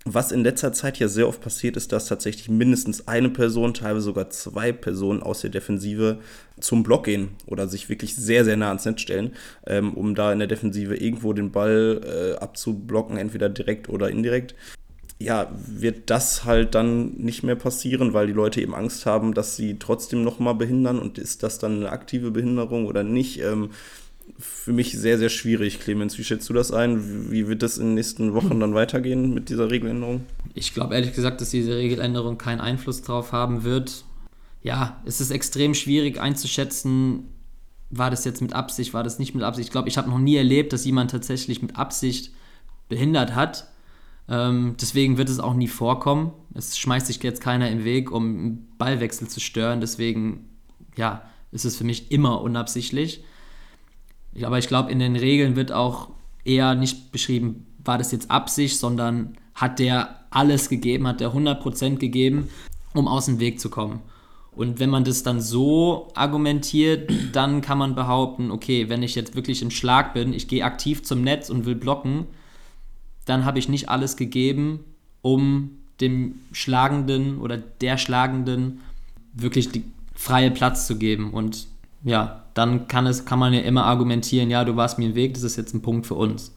[0.08, 4.06] Was in letzter Zeit ja sehr oft passiert, ist, dass tatsächlich mindestens eine Person, teilweise
[4.06, 6.20] sogar zwei Personen aus der Defensive
[6.60, 9.34] zum Block gehen oder sich wirklich sehr, sehr nah ans Netz stellen,
[9.66, 14.54] ähm, um da in der Defensive irgendwo den Ball äh, abzublocken, entweder direkt oder indirekt
[15.18, 19.56] ja, wird das halt dann nicht mehr passieren, weil die Leute eben Angst haben, dass
[19.56, 23.40] sie trotzdem nochmal behindern und ist das dann eine aktive Behinderung oder nicht?
[23.40, 23.70] Ähm,
[24.40, 26.18] für mich sehr, sehr schwierig, Clemens.
[26.18, 27.32] Wie schätzt du das ein?
[27.32, 30.26] Wie wird das in den nächsten Wochen dann weitergehen mit dieser Regeländerung?
[30.54, 34.04] Ich glaube ehrlich gesagt, dass diese Regeländerung keinen Einfluss darauf haben wird.
[34.64, 37.30] Ja, es ist extrem schwierig einzuschätzen,
[37.92, 39.68] war das jetzt mit Absicht, war das nicht mit Absicht.
[39.68, 42.32] Ich glaube, ich habe noch nie erlebt, dass jemand tatsächlich mit Absicht
[42.90, 43.68] behindert hat.
[44.28, 46.32] Ähm, deswegen wird es auch nie vorkommen.
[46.54, 49.82] Es schmeißt sich jetzt keiner im Weg, um einen Ballwechsel zu stören.
[49.82, 50.50] Deswegen,
[50.96, 53.24] ja, ist es für mich immer unabsichtlich.
[54.44, 56.10] Aber ich glaube, in den Regeln wird auch
[56.44, 61.98] eher nicht beschrieben, war das jetzt Absicht, sondern hat der alles gegeben, hat der 100%
[61.98, 62.50] gegeben,
[62.94, 64.02] um aus dem Weg zu kommen.
[64.52, 69.36] Und wenn man das dann so argumentiert, dann kann man behaupten, okay, wenn ich jetzt
[69.36, 72.26] wirklich im Schlag bin, ich gehe aktiv zum Netz und will blocken,
[73.26, 74.80] dann habe ich nicht alles gegeben,
[75.22, 78.82] um dem Schlagenden oder der Schlagenden
[79.34, 79.84] wirklich die
[80.14, 81.34] freie Platz zu geben.
[81.34, 81.68] Und
[82.04, 85.34] ja, dann kann, es, kann man ja immer argumentieren, ja, du warst mir im Weg,
[85.34, 86.54] das ist jetzt ein Punkt für uns.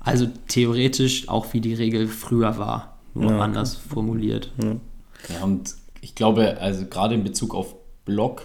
[0.00, 3.94] Also theoretisch auch wie die Regel früher war, nur ja, anders okay.
[3.94, 4.52] formuliert.
[4.62, 4.76] Ja.
[5.34, 7.74] ja, und ich glaube, also gerade in Bezug auf
[8.04, 8.42] Block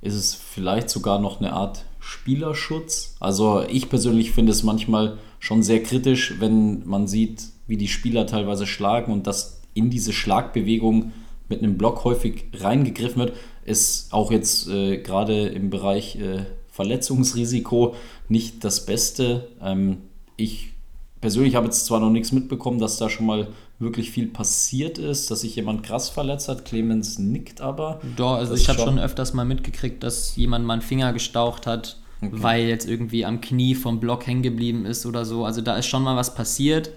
[0.00, 3.16] ist es vielleicht sogar noch eine Art Spielerschutz.
[3.20, 8.26] Also ich persönlich finde es manchmal schon sehr kritisch, wenn man sieht, wie die Spieler
[8.26, 11.12] teilweise schlagen und dass in diese Schlagbewegung
[11.50, 17.94] mit einem Block häufig reingegriffen wird, ist auch jetzt äh, gerade im Bereich äh, Verletzungsrisiko
[18.30, 19.48] nicht das Beste.
[19.60, 19.98] Ähm,
[20.36, 20.72] ich
[21.20, 25.30] persönlich habe jetzt zwar noch nichts mitbekommen, dass da schon mal wirklich viel passiert ist,
[25.30, 26.64] dass sich jemand krass verletzt hat.
[26.64, 28.00] Clemens nickt aber.
[28.16, 31.98] Doch, also ich habe schon öfters mal mitgekriegt, dass jemand mal einen Finger gestaucht hat
[32.20, 32.32] okay.
[32.32, 35.44] weil jetzt irgendwie am Knie vom Block hängen geblieben ist oder so.
[35.44, 36.90] Also da ist schon mal was passiert.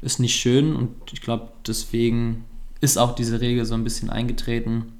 [0.00, 2.44] Ist nicht schön und ich glaube, deswegen
[2.80, 4.92] ist auch diese Regel so ein bisschen eingetreten.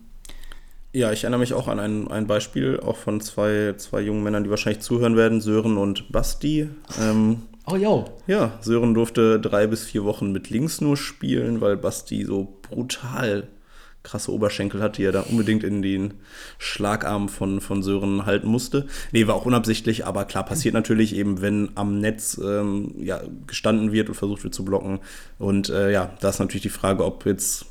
[0.95, 4.45] Ja, ich erinnere mich auch an ein, ein Beispiel, auch von zwei, zwei jungen Männern,
[4.45, 6.69] die wahrscheinlich zuhören werden, Sören und Basti.
[7.01, 8.05] Ähm, oh ja.
[8.29, 13.49] Ja, Sören durfte drei bis vier Wochen mit links nur spielen, weil Basti so brutal
[14.05, 16.15] krasse Oberschenkel hat, die er da unbedingt in den
[16.59, 18.87] Schlagarm von, von Sören halten musste.
[19.11, 23.93] Nee, war auch unabsichtlich, aber klar, passiert natürlich eben, wenn am Netz ähm, ja, gestanden
[23.93, 25.01] wird und versucht wird zu blocken.
[25.39, 27.67] Und äh, ja, da ist natürlich die Frage, ob jetzt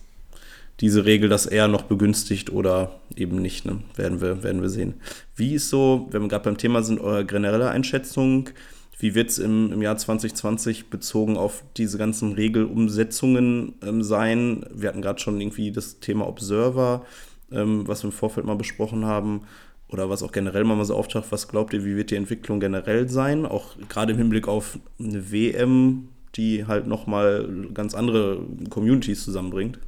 [0.80, 3.66] diese Regel das eher noch begünstigt oder eben nicht.
[3.66, 3.80] Ne?
[3.96, 4.96] Werden, wir, werden wir sehen.
[5.36, 8.50] Wie ist so, wenn wir gerade beim Thema sind, eure generelle Einschätzung?
[9.00, 14.66] Wie wird es im, im Jahr 2020 bezogen auf diese ganzen Regelumsetzungen ähm, sein?
[14.74, 17.06] Wir hatten gerade schon irgendwie das Thema Observer,
[17.52, 19.42] ähm, was wir im Vorfeld mal besprochen haben.
[19.90, 21.26] Oder was auch generell mal so auftaucht.
[21.30, 23.46] Was glaubt ihr, wie wird die Entwicklung generell sein?
[23.46, 29.80] Auch gerade im Hinblick auf eine WM, die halt nochmal ganz andere Communities zusammenbringt.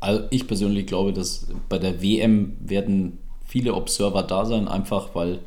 [0.00, 5.38] Also ich persönlich glaube, dass bei der WM werden viele Observer da sein, einfach weil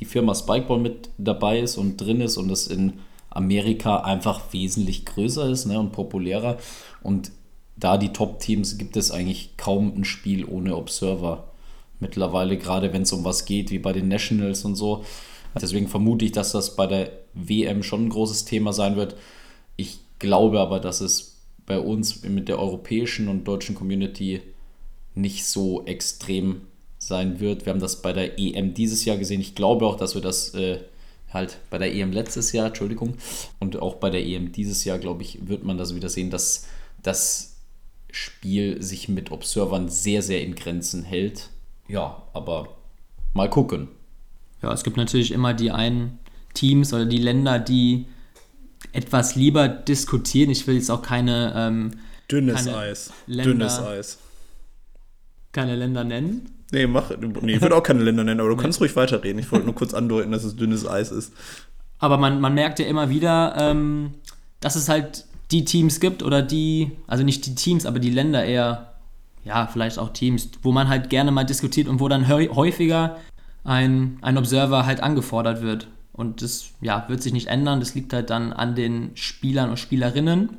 [0.00, 2.94] die Firma Spikeball mit dabei ist und drin ist und es in
[3.30, 6.58] Amerika einfach wesentlich größer ist ne, und populärer.
[7.02, 7.32] Und
[7.76, 11.52] da die Top-Teams gibt es eigentlich kaum ein Spiel ohne Observer.
[12.00, 15.04] Mittlerweile, gerade wenn es um was geht, wie bei den Nationals und so.
[15.60, 19.16] Deswegen vermute ich, dass das bei der WM schon ein großes Thema sein wird.
[19.76, 24.42] Ich glaube aber, dass es bei uns mit der europäischen und deutschen Community
[25.14, 26.62] nicht so extrem
[27.06, 27.66] sein wird.
[27.66, 29.40] Wir haben das bei der EM dieses Jahr gesehen.
[29.40, 30.78] Ich glaube auch, dass wir das äh,
[31.32, 33.14] halt bei der EM letztes Jahr, Entschuldigung,
[33.60, 36.66] und auch bei der EM dieses Jahr, glaube ich, wird man das wieder sehen, dass
[37.02, 37.56] das
[38.10, 41.50] Spiel sich mit Observern sehr, sehr in Grenzen hält.
[41.88, 42.68] Ja, aber
[43.32, 43.88] mal gucken.
[44.62, 46.18] Ja, es gibt natürlich immer die einen
[46.54, 48.06] Teams oder die Länder, die
[48.92, 50.50] etwas lieber diskutieren.
[50.50, 51.90] Ich will jetzt auch keine ähm,
[52.30, 53.12] Dünnes keine Eis.
[53.26, 54.18] Länder- Dünnes Eis.
[55.52, 56.48] keine Länder nennen.
[56.74, 57.10] Nee, mach.
[57.40, 59.38] Nee, ich würde auch keine Länder nennen, aber du kannst ruhig weiterreden.
[59.38, 61.32] Ich wollte nur kurz andeuten, dass es dünnes Eis ist.
[62.00, 64.14] Aber man, man merkt ja immer wieder, ähm,
[64.60, 68.44] dass es halt die Teams gibt oder die, also nicht die Teams, aber die Länder
[68.44, 68.94] eher,
[69.44, 73.18] ja, vielleicht auch Teams, wo man halt gerne mal diskutiert und wo dann häu- häufiger
[73.62, 75.86] ein, ein Observer halt angefordert wird.
[76.12, 77.80] Und das ja, wird sich nicht ändern.
[77.80, 80.56] Das liegt halt dann an den Spielern und Spielerinnen.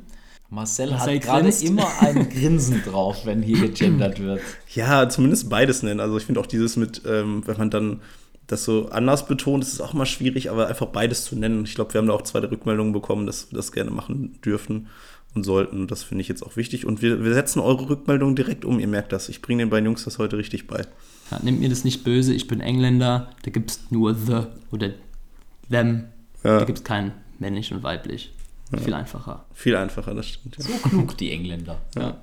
[0.48, 4.40] Marcel, Marcel hat gerade immer ein Grinsen drauf, wenn hier gegendert wird.
[4.74, 6.00] Ja, zumindest beides nennen.
[6.00, 8.00] Also ich finde auch dieses mit, ähm, wenn man dann
[8.46, 11.64] das so anders betont, ist es auch mal schwierig, aber einfach beides zu nennen.
[11.64, 14.86] Ich glaube, wir haben da auch zwei Rückmeldungen bekommen, dass wir das gerne machen dürfen
[15.34, 15.88] und sollten.
[15.88, 16.86] Das finde ich jetzt auch wichtig.
[16.86, 18.78] Und wir, wir setzen eure Rückmeldungen direkt um.
[18.78, 19.28] Ihr merkt das.
[19.28, 20.84] Ich bringe den beiden Jungs das heute richtig bei.
[21.30, 24.90] Ja, nimmt mir das nicht böse, ich bin Engländer, da gibt es nur the oder
[25.68, 26.04] them.
[26.44, 26.60] Ja.
[26.60, 28.32] Da gibt es kein männlich und weiblich.
[28.82, 29.44] Viel einfacher.
[29.54, 30.56] Viel einfacher, das stimmt.
[30.58, 30.64] Ja.
[30.64, 31.78] So klug, die Engländer.
[31.96, 32.16] Ja.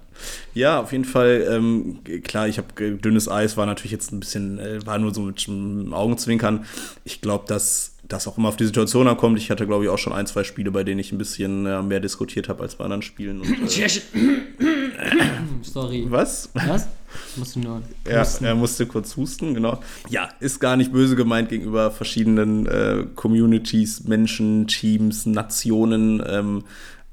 [0.54, 1.48] Ja, auf jeden Fall.
[1.50, 5.22] Ähm, klar, ich habe dünnes Eis war natürlich jetzt ein bisschen, äh, war nur so
[5.22, 5.48] mit
[5.94, 6.66] Augenzwinkern.
[7.06, 9.40] Ich glaube, dass das auch immer auf die Situation ankommt.
[9.40, 11.82] Ich hatte, glaube ich, auch schon ein, zwei Spiele, bei denen ich ein bisschen äh,
[11.82, 13.42] mehr diskutiert habe als bei anderen Spielen.
[13.42, 13.88] Und, äh,
[15.62, 16.06] Sorry.
[16.10, 16.50] was?
[16.54, 16.88] Was?
[17.36, 17.82] Musst du nur.
[18.10, 18.46] Ja, husten.
[18.46, 19.80] er musste kurz husten, genau.
[20.10, 26.24] Ja, ist gar nicht böse gemeint gegenüber verschiedenen äh, Communities, Menschen, Teams, Nationen.
[26.26, 26.64] Ähm,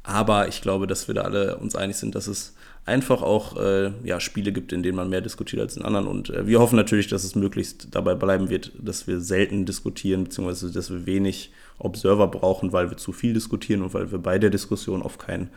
[0.02, 2.54] aber ich glaube, dass wir da alle uns einig sind, dass es
[2.86, 6.06] einfach auch äh, ja, Spiele gibt, in denen man mehr diskutiert als in anderen.
[6.06, 10.24] Und äh, wir hoffen natürlich, dass es möglichst dabei bleiben wird, dass wir selten diskutieren,
[10.24, 14.38] beziehungsweise dass wir wenig Observer brauchen, weil wir zu viel diskutieren und weil wir bei
[14.38, 15.50] der Diskussion auf kein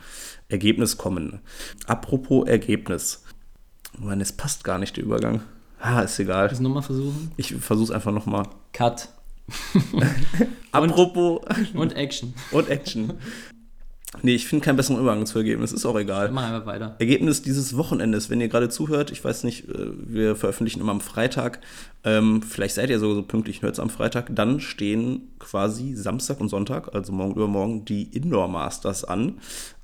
[0.48, 1.40] Ergebnis kommen.
[1.86, 3.22] Apropos Ergebnis.
[3.98, 5.42] Mann, es passt gar nicht der Übergang.
[5.80, 6.48] Ah, ist egal.
[6.48, 7.30] Das nochmal versuchen.
[7.36, 8.44] Ich versuch's einfach nochmal.
[8.72, 9.08] Cut.
[10.72, 11.42] Apropos
[11.74, 12.34] Und Action.
[12.50, 13.12] und Action.
[14.22, 15.72] Nee, ich finde keinen besseren Übergang zu Ergebnis.
[15.72, 16.30] Ist auch egal.
[16.30, 16.96] Mach einfach weiter.
[16.98, 21.00] Ergebnis dieses Wochenendes, wenn ihr gerade zuhört, ich weiß nicht, äh, wir veröffentlichen immer am
[21.00, 21.60] Freitag,
[22.04, 26.40] ähm, vielleicht seid ihr so, so pünktlich, hört es am Freitag, dann stehen quasi Samstag
[26.40, 29.38] und Sonntag, also morgen übermorgen, die Indoor Masters an.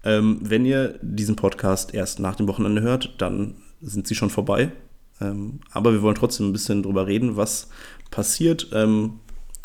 [0.05, 4.73] Ähm, wenn ihr diesen Podcast erst nach dem Wochenende hört, dann sind sie schon vorbei.
[5.21, 7.69] Ähm, aber wir wollen trotzdem ein bisschen drüber reden, was
[8.11, 8.69] passiert.
[8.73, 9.21] Ähm,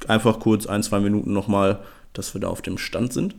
[0.07, 1.79] einfach kurz ein, zwei Minuten nochmal,
[2.13, 3.35] dass wir da auf dem Stand sind.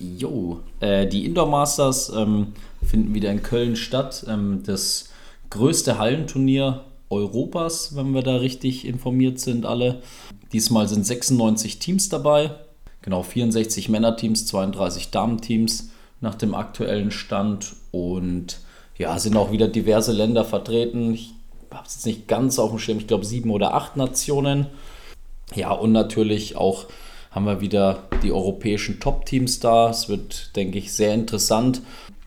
[0.00, 4.24] Jo, äh, die Indoor Masters ähm, finden wieder in Köln statt.
[4.26, 5.10] Ähm, das
[5.50, 10.00] größte Hallenturnier Europas, wenn wir da richtig informiert sind, alle.
[10.52, 12.52] Diesmal sind 96 Teams dabei.
[13.02, 17.74] Genau, 64 Männerteams, 32 Damenteams nach dem aktuellen Stand.
[17.90, 18.60] Und
[18.96, 21.12] ja, sind auch wieder diverse Länder vertreten.
[21.12, 21.34] Ich
[21.70, 24.66] habe es jetzt nicht ganz auf dem Schirm, ich glaube sieben oder acht Nationen.
[25.54, 26.86] Ja, und natürlich auch
[27.30, 29.90] haben wir wieder die europäischen Top-Teams da.
[29.90, 31.82] Es wird, denke ich, sehr interessant.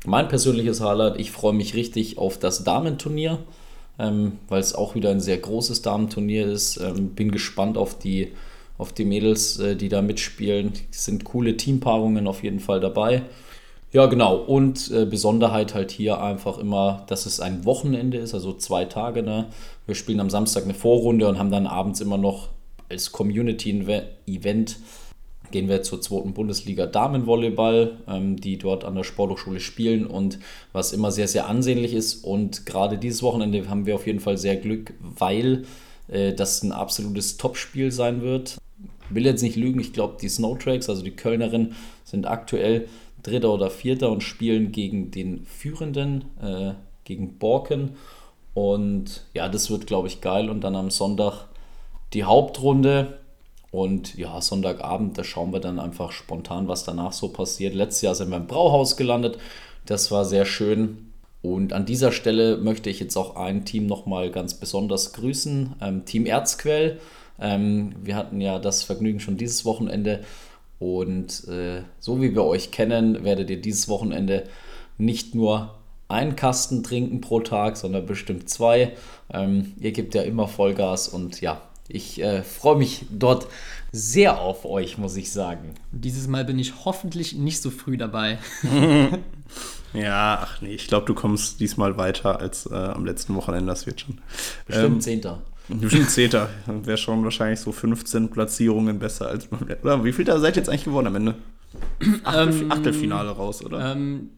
[0.05, 3.39] Mein persönliches Highlight, ich freue mich richtig auf das Damenturnier,
[3.99, 6.77] ähm, weil es auch wieder ein sehr großes Damenturnier ist.
[6.77, 8.33] Ähm, bin gespannt auf die,
[8.77, 10.73] auf die Mädels, äh, die da mitspielen.
[10.91, 13.23] Es sind coole Teampaarungen auf jeden Fall dabei.
[13.91, 14.35] Ja, genau.
[14.37, 19.21] Und äh, Besonderheit halt hier einfach immer, dass es ein Wochenende ist, also zwei Tage.
[19.21, 19.49] Ne?
[19.85, 22.49] Wir spielen am Samstag eine Vorrunde und haben dann abends immer noch
[22.93, 24.77] als Community-Event
[25.51, 30.39] gehen wir zur zweiten Bundesliga Damenvolleyball, ähm, die dort an der Sporthochschule spielen und
[30.71, 32.23] was immer sehr, sehr ansehnlich ist.
[32.23, 35.65] Und gerade dieses Wochenende haben wir auf jeden Fall sehr Glück, weil
[36.07, 38.57] äh, das ein absolutes Topspiel sein wird.
[39.09, 42.87] Ich will jetzt nicht lügen, ich glaube, die Snowtracks, also die Kölnerinnen, sind aktuell
[43.21, 47.91] Dritter oder Vierter und spielen gegen den Führenden, äh, gegen Borken.
[48.55, 50.49] Und ja, das wird, glaube ich, geil.
[50.49, 51.47] Und dann am Sonntag
[52.13, 53.19] die Hauptrunde.
[53.71, 57.73] Und ja, Sonntagabend, da schauen wir dann einfach spontan, was danach so passiert.
[57.73, 59.39] Letztes Jahr sind wir im Brauhaus gelandet.
[59.85, 61.11] Das war sehr schön.
[61.41, 66.05] Und an dieser Stelle möchte ich jetzt auch ein Team nochmal ganz besonders grüßen, ähm,
[66.05, 66.99] Team Erzquell.
[67.39, 70.21] Ähm, wir hatten ja das Vergnügen schon dieses Wochenende
[70.79, 74.43] und äh, so wie wir euch kennen, werdet ihr dieses Wochenende
[74.97, 75.75] nicht nur
[76.07, 78.91] einen Kasten trinken pro Tag, sondern bestimmt zwei.
[79.31, 83.47] Ähm, ihr gebt ja immer Vollgas und ja, ich äh, freue mich dort
[83.91, 85.75] sehr auf euch, muss ich sagen.
[85.91, 88.39] Dieses Mal bin ich hoffentlich nicht so früh dabei.
[89.93, 93.85] Ja, ach nee, ich glaube, du kommst diesmal weiter als äh, am letzten Wochenende, das
[93.85, 94.17] wird schon.
[94.65, 95.41] Bestimmt Ähm, Zehnter.
[95.67, 96.49] Bestimmt Zehnter.
[96.65, 99.85] Wäre schon wahrscheinlich so 15 Platzierungen besser als beim letzten.
[99.85, 101.35] Oder wie viel da seid ihr jetzt eigentlich geworden am Ende?
[102.23, 103.91] Achtel, Ähm, Achtelfinale raus, oder?
[103.91, 104.31] Ähm,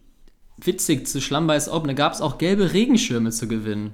[0.57, 3.91] witzig, zu Schlammbeiß Open, da gab es auch gelbe Regenschirme zu gewinnen.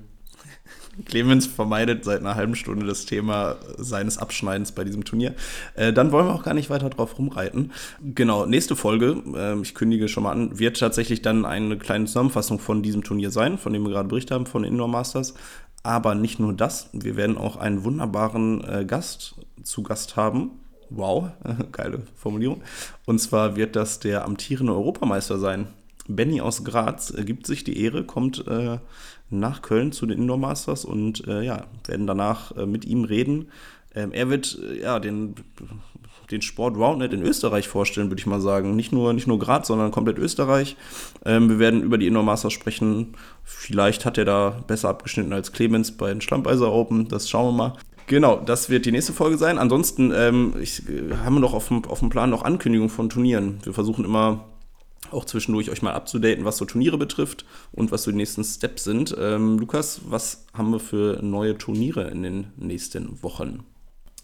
[1.06, 5.36] Clemens vermeidet seit einer halben Stunde das Thema seines Abschneidens bei diesem Turnier.
[5.76, 7.72] Äh, dann wollen wir auch gar nicht weiter drauf rumreiten.
[8.02, 12.60] Genau, nächste Folge, äh, ich kündige schon mal an, wird tatsächlich dann eine kleine Zusammenfassung
[12.60, 15.34] von diesem Turnier sein, von dem wir gerade berichtet haben, von Indoor Masters.
[15.84, 20.52] Aber nicht nur das, wir werden auch einen wunderbaren äh, Gast zu Gast haben.
[20.90, 21.30] Wow,
[21.72, 22.62] geile Formulierung.
[23.06, 25.68] Und zwar wird das der amtierende Europameister sein.
[26.08, 28.80] Benny aus Graz gibt sich die Ehre, kommt äh,
[29.32, 33.48] nach Köln zu den Indoor Masters und äh, ja, werden danach äh, mit ihm reden.
[33.96, 35.36] Ähm, er wird äh, ja den,
[36.30, 38.76] den Sport Roundnet in Österreich vorstellen, würde ich mal sagen.
[38.76, 40.76] Nicht nur, nicht nur Graz, sondern komplett Österreich.
[41.26, 43.16] Ähm, wir werden über die Indoor Masters sprechen.
[43.44, 47.08] Vielleicht hat er da besser abgeschnitten als Clemens bei den Schlammpeiser Open.
[47.08, 47.74] Das schauen wir mal.
[48.08, 49.58] Genau, das wird die nächste Folge sein.
[49.58, 53.10] Ansonsten ähm, ich, äh, haben wir noch auf dem, auf dem Plan noch Ankündigungen von
[53.10, 53.60] Turnieren.
[53.64, 54.46] Wir versuchen immer
[55.14, 58.84] auch zwischendurch euch mal abzudaten, was so Turniere betrifft und was so die nächsten Steps
[58.84, 59.16] sind.
[59.20, 63.64] Ähm, Lukas, was haben wir für neue Turniere in den nächsten Wochen?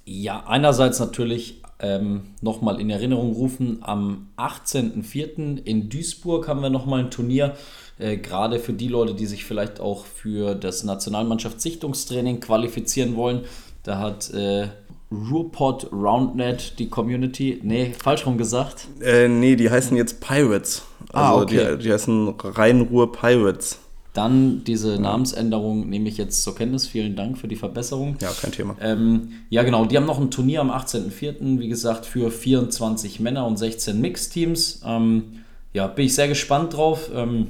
[0.05, 5.63] Ja, einerseits natürlich ähm, nochmal in Erinnerung rufen, am 18.04.
[5.63, 7.55] in Duisburg haben wir nochmal ein Turnier,
[7.99, 13.45] äh, gerade für die Leute, die sich vielleicht auch für das Nationalmannschaftssichtungstraining qualifizieren wollen.
[13.83, 14.69] Da hat äh,
[15.11, 20.83] Ruhrpott Roundnet die Community, nee, falsch rum gesagt, Äh, nee, die heißen jetzt Pirates.
[21.13, 21.77] Ah, Also okay.
[21.77, 23.79] die, die heißen Rhein-Ruhr Pirates.
[24.13, 26.87] Dann diese Namensänderung nehme ich jetzt zur Kenntnis.
[26.87, 28.17] Vielen Dank für die Verbesserung.
[28.19, 28.75] Ja, kein Thema.
[28.81, 29.85] Ähm, ja, genau.
[29.85, 34.81] Die haben noch ein Turnier am 18.04., wie gesagt, für 24 Männer und 16 Mixteams.
[34.83, 37.11] Ähm, ja, bin ich sehr gespannt drauf.
[37.13, 37.49] Ähm,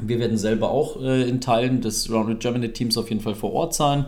[0.00, 3.52] wir werden selber auch äh, in Teilen des Rounded Germany Teams auf jeden Fall vor
[3.52, 4.06] Ort sein.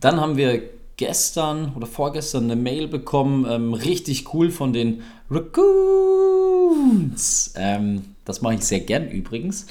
[0.00, 0.62] Dann haben wir
[0.96, 5.62] gestern oder vorgestern eine Mail bekommen, ähm, richtig cool von den Raccoons.
[7.56, 9.66] Ähm, das mache ich sehr gern übrigens.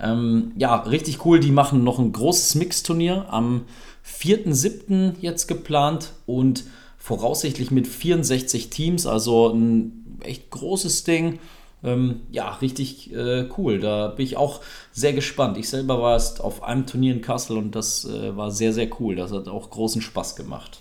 [0.00, 1.40] Ähm, ja, richtig cool.
[1.40, 3.64] Die machen noch ein großes Mixturnier am
[4.06, 5.14] 4.7.
[5.20, 6.64] jetzt geplant und
[6.96, 11.38] voraussichtlich mit 64 Teams, also ein echt großes Ding.
[11.84, 13.78] Ähm, ja, richtig äh, cool.
[13.78, 14.60] Da bin ich auch
[14.92, 15.56] sehr gespannt.
[15.58, 18.88] Ich selber war erst auf einem Turnier in Kassel und das äh, war sehr, sehr
[19.00, 19.16] cool.
[19.16, 20.80] Das hat auch großen Spaß gemacht.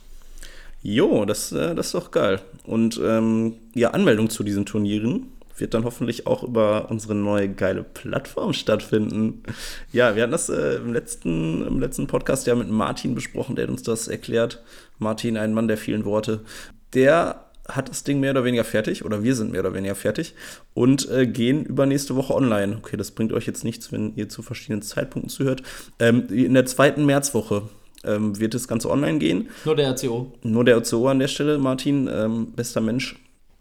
[0.82, 2.42] Jo, das, äh, das ist doch geil.
[2.66, 7.84] Und ähm, ja, Anmeldung zu diesen Turnieren wird dann hoffentlich auch über unsere neue geile
[7.84, 9.44] Plattform stattfinden.
[9.92, 13.64] Ja, wir hatten das äh, im, letzten, im letzten Podcast ja mit Martin besprochen, der
[13.64, 14.62] hat uns das erklärt.
[15.00, 16.42] Martin, ein Mann der vielen Worte.
[16.94, 20.34] Der hat das Ding mehr oder weniger fertig, oder wir sind mehr oder weniger fertig
[20.74, 22.78] und äh, gehen übernächste Woche online.
[22.78, 25.64] Okay, das bringt euch jetzt nichts, wenn ihr zu verschiedenen Zeitpunkten zuhört.
[26.00, 27.64] Ähm, in der zweiten Märzwoche
[28.04, 29.50] ähm, wird das Ganze online gehen.
[29.66, 30.32] Nur der RCO.
[30.44, 33.20] Nur der OCO an der Stelle, Martin, ähm, bester Mensch.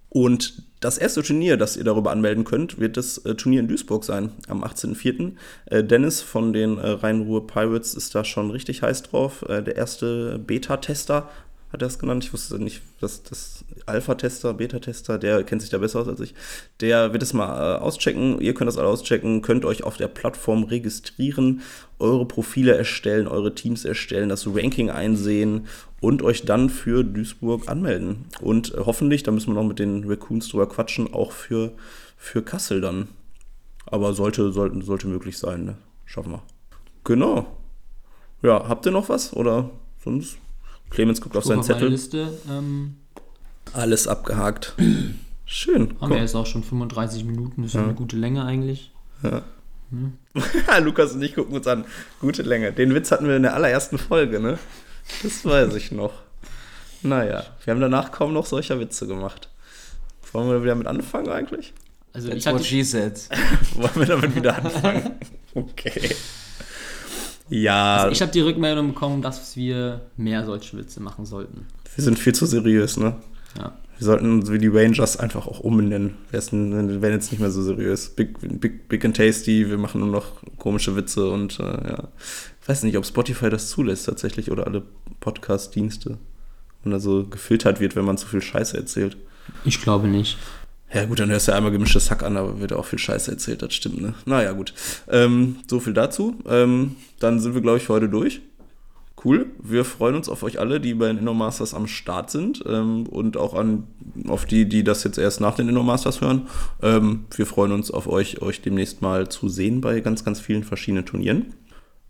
[0.08, 4.04] Und das erste Turnier, das ihr darüber anmelden könnt, wird das äh, Turnier in Duisburg
[4.04, 5.32] sein, am 18.04.
[5.66, 9.44] Äh, Dennis von den äh, Rhein-Ruhr Pirates ist da schon richtig heiß drauf.
[9.48, 11.28] Äh, der erste Beta-Tester
[11.72, 12.24] hat er es genannt.
[12.24, 16.34] Ich wusste nicht, dass das Alpha-Tester, Beta-Tester, der kennt sich da besser aus als ich.
[16.80, 18.40] Der wird es mal äh, auschecken.
[18.40, 21.62] Ihr könnt das alle auschecken, könnt euch auf der Plattform registrieren,
[21.98, 25.66] eure Profile erstellen, eure Teams erstellen, das Ranking einsehen
[26.00, 28.26] und euch dann für Duisburg anmelden.
[28.40, 31.72] Und äh, hoffentlich, da müssen wir noch mit den Raccoons drüber quatschen, auch für,
[32.16, 33.08] für Kassel dann.
[33.86, 35.76] Aber sollte, sollte, sollte möglich sein, ne?
[36.04, 36.42] Schaffen wir.
[37.04, 37.46] Genau.
[38.42, 39.32] Ja, habt ihr noch was?
[39.32, 39.70] Oder
[40.02, 40.38] sonst?
[40.90, 41.88] Clemens guckt auf seinen auf Zettel.
[41.88, 42.32] Liste.
[42.48, 42.96] Ähm,
[43.72, 44.74] Alles abgehakt.
[45.46, 45.94] Schön.
[46.00, 47.62] haben wir jetzt auch schon 35 Minuten.
[47.62, 47.84] Das ist ja.
[47.84, 48.90] eine gute Länge eigentlich.
[50.80, 51.84] Lukas und ich gucken uns an.
[52.20, 52.72] Gute Länge.
[52.72, 54.58] Den Witz hatten wir in der allerersten Folge, ne?
[55.22, 56.12] Das weiß ich noch.
[57.02, 59.48] Naja, wir haben danach kaum noch solcher Witze gemacht.
[60.32, 61.72] Wollen wir wieder mit anfangen eigentlich?
[62.12, 63.20] Also That's ich hatte, what she said.
[63.74, 65.12] Wollen wir damit wieder anfangen?
[65.54, 66.14] Okay.
[67.48, 71.66] Ja, also ich habe die Rückmeldung bekommen, dass wir mehr solche Witze machen sollten.
[71.94, 73.16] wir sind viel zu seriös, ne?
[73.56, 73.72] Ja.
[73.98, 76.16] Wir sollten uns wie die Rangers einfach auch umbenennen.
[76.30, 78.10] Wir werden jetzt nicht mehr so seriös.
[78.10, 82.08] Big, big, big and tasty, wir machen nur noch komische Witze und äh, ja.
[82.60, 84.82] Ich weiß nicht, ob Spotify das zulässt tatsächlich oder alle
[85.20, 86.18] Podcast-Dienste.
[86.84, 89.16] Und da so gefiltert wird, wenn man zu viel Scheiße erzählt.
[89.64, 90.36] Ich glaube nicht.
[90.92, 93.30] Ja, gut, dann hörst du ja einmal gemischtes Hack an, aber wird auch viel Scheiße
[93.30, 94.14] erzählt, das stimmt, ne?
[94.24, 94.72] Naja, gut.
[95.08, 96.36] Ähm, so viel dazu.
[96.46, 98.40] Ähm, dann sind wir, glaube ich, für heute durch.
[99.24, 99.46] Cool.
[99.60, 103.36] Wir freuen uns auf euch alle, die bei den InnoMasters am Start sind ähm, und
[103.36, 103.84] auch an,
[104.28, 106.48] auf die, die das jetzt erst nach den InnoMasters hören.
[106.82, 110.64] Ähm, wir freuen uns auf euch, euch demnächst mal zu sehen bei ganz, ganz vielen
[110.64, 111.54] verschiedenen Turnieren.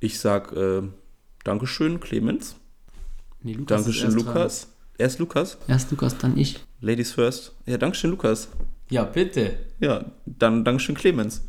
[0.00, 0.82] Ich sag äh,
[1.44, 2.56] Dankeschön, Clemens.
[3.40, 4.75] Nee, Lukas Dankeschön, Lukas.
[4.98, 5.58] Erst Lukas.
[5.68, 6.60] Erst Lukas, dann ich.
[6.80, 7.54] Ladies first.
[7.66, 8.48] Ja, Dankeschön, Lukas.
[8.88, 9.58] Ja, bitte.
[9.80, 11.42] Ja, dann Dankeschön, Clemens.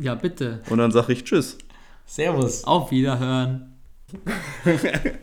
[0.00, 0.60] Ja, bitte.
[0.70, 1.58] Und dann sage ich Tschüss.
[2.06, 2.64] Servus.
[2.64, 3.74] Auf Wiederhören.